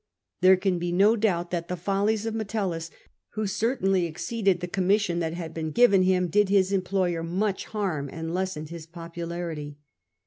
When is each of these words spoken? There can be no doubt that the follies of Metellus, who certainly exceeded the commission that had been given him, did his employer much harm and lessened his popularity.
There 0.41 0.57
can 0.57 0.79
be 0.79 0.91
no 0.91 1.15
doubt 1.15 1.51
that 1.51 1.67
the 1.67 1.77
follies 1.77 2.25
of 2.25 2.33
Metellus, 2.33 2.89
who 3.33 3.45
certainly 3.45 4.07
exceeded 4.07 4.59
the 4.59 4.67
commission 4.67 5.19
that 5.19 5.33
had 5.35 5.53
been 5.53 5.69
given 5.69 6.01
him, 6.01 6.27
did 6.27 6.49
his 6.49 6.71
employer 6.71 7.21
much 7.21 7.65
harm 7.65 8.09
and 8.11 8.33
lessened 8.33 8.69
his 8.69 8.87
popularity. 8.87 9.77